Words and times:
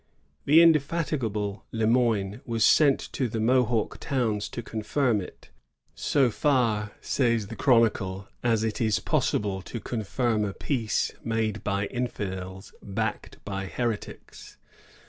The 0.45 0.63
indefatigable 0.63 1.63
Le 1.71 1.85
Moyne 1.85 2.41
was 2.43 2.63
sent 2.65 2.99
to 3.13 3.29
the 3.29 3.39
Mohawk 3.39 3.99
towns 3.99 4.49
to 4.49 4.63
confirm 4.63 5.21
it, 5.21 5.51
^^80 5.95 6.31
far," 6.33 6.91
says 7.01 7.45
the 7.49 7.55
chronicle, 7.55 8.27
^* 8.43 8.49
as 8.49 8.63
it 8.63 8.81
is 8.81 8.99
possible 8.99 9.61
to 9.61 9.79
con 9.79 10.03
firm 10.03 10.43
a 10.43 10.53
peace 10.55 11.11
made 11.23 11.63
by 11.63 11.85
infidels 11.85 12.73
backed 12.81 13.45
by 13.45 13.67
heretics." 13.67 14.57